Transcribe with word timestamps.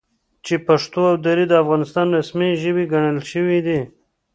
چې 0.45 0.55
پښتو 0.67 0.99
او 1.11 1.15
دري 1.25 1.45
د 1.49 1.53
افغانستان 1.63 2.07
رسمي 2.19 2.49
ژبې 2.63 2.83
ګڼل 2.93 3.17
شوي 3.31 3.59
دي، 3.67 3.79